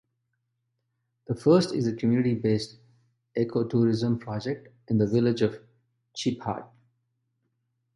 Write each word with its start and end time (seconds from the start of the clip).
The 1.27 1.35
first 1.35 1.75
is 1.75 1.85
a 1.85 1.93
Community-Based 1.95 2.79
Eco-Tourism 3.37 4.17
project 4.17 4.69
in 4.89 4.97
the 4.97 5.05
village 5.05 5.43
of 5.43 5.59
Chi-Phat. 6.19 6.67